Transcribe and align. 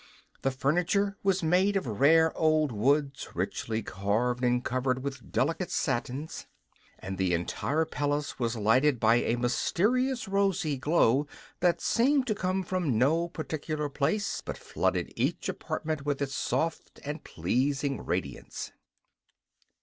The 0.41 0.49
furniture 0.49 1.15
was 1.21 1.43
made 1.43 1.75
of 1.77 1.85
rare 1.85 2.35
old 2.35 2.71
woods 2.71 3.29
richly 3.35 3.83
carved 3.83 4.43
and 4.43 4.65
covered 4.65 5.03
with 5.03 5.31
delicate 5.31 5.69
satins, 5.69 6.47
and 6.97 7.19
the 7.19 7.35
entire 7.35 7.85
palace 7.85 8.39
was 8.39 8.55
lighted 8.55 8.99
by 8.99 9.17
a 9.17 9.35
mysterious 9.35 10.27
rosy 10.27 10.75
glow 10.75 11.27
that 11.59 11.81
seemed 11.81 12.25
to 12.25 12.33
come 12.33 12.63
from 12.63 12.97
no 12.97 13.27
particular 13.27 13.89
place 13.89 14.41
but 14.43 14.57
flooded 14.57 15.13
each 15.15 15.47
apartment 15.47 16.03
with 16.03 16.19
its 16.19 16.33
soft 16.33 16.99
and 17.05 17.23
pleasing 17.23 18.03
radiance. 18.03 18.71